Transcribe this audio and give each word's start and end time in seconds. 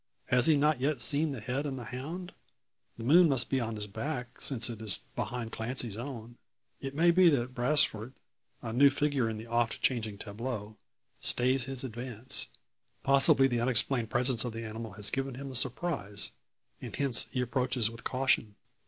Has 0.29 0.47
he 0.47 0.57
not 0.57 0.81
yet 0.81 0.99
seen 0.99 1.31
the 1.31 1.39
head 1.39 1.67
and 1.67 1.79
hound? 1.79 2.33
The 2.97 3.03
moon 3.03 3.29
must 3.29 3.51
be 3.51 3.59
on 3.59 3.75
his 3.75 3.85
back, 3.85 4.41
since 4.41 4.67
it 4.67 4.81
is 4.81 4.99
behind 5.15 5.51
Clancy's 5.51 5.95
own. 5.95 6.37
It 6.79 6.95
may 6.95 7.11
be 7.11 7.29
that 7.29 7.53
Brasfort 7.53 8.13
a 8.63 8.73
new 8.73 8.89
figure 8.89 9.29
in 9.29 9.37
the 9.37 9.45
oft 9.45 9.79
changing 9.79 10.17
tableau 10.17 10.75
stays 11.19 11.65
his 11.65 11.83
advance. 11.83 12.49
Possibly 13.03 13.47
the 13.47 13.61
unexplained 13.61 14.09
presence 14.09 14.43
of 14.43 14.53
the 14.53 14.65
animal 14.65 14.93
has 14.93 15.11
given 15.11 15.35
him 15.35 15.51
a 15.51 15.55
surprise, 15.55 16.31
and 16.81 16.95
hence 16.95 17.27
he 17.29 17.41
approaches 17.41 17.91
with 17.91 18.03
caution? 18.03 18.55